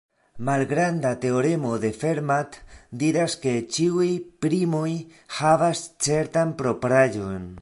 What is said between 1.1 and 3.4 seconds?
teoremo de Fermat diras